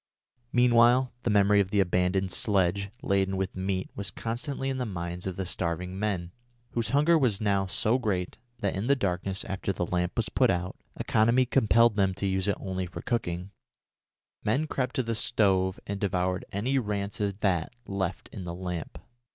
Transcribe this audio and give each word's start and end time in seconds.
Meanwhile 0.51 1.13
the 1.21 1.29
memory 1.29 1.59
of 1.59 1.69
the 1.69 1.79
abandoned 1.79 2.31
sledge 2.31 2.89
laden 3.03 3.37
with 3.37 3.55
meat 3.55 3.87
was 3.95 4.09
constantly 4.09 4.67
in 4.67 4.79
the 4.79 4.85
minds 4.87 5.27
of 5.27 5.35
the 5.35 5.45
starving 5.45 5.99
men, 5.99 6.31
whose 6.71 6.89
hunger 6.89 7.19
was 7.19 7.39
now 7.39 7.67
so 7.67 7.99
great 7.99 8.39
that 8.61 8.75
in 8.75 8.87
the 8.87 8.95
darkness 8.95 9.45
after 9.45 9.71
the 9.71 9.85
lamp 9.85 10.13
was 10.17 10.27
put 10.29 10.49
out 10.49 10.75
economy 10.95 11.45
compelled 11.45 11.97
them 11.97 12.15
to 12.15 12.25
use 12.25 12.47
it 12.47 12.57
only 12.59 12.87
for 12.87 13.03
cooking 13.03 13.51
men 14.43 14.65
crept 14.65 14.95
to 14.95 15.03
the 15.03 15.13
stove 15.13 15.79
and 15.85 15.99
devoured 15.99 16.45
any 16.51 16.79
rancid 16.79 17.37
fat 17.39 17.71
left 17.85 18.27
in 18.29 18.43
the 18.43 18.55
lamp. 18.55 18.97